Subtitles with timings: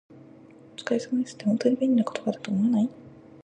[0.09, 2.89] 「お疲れ様です」って、本当に便利な言葉だと思わない？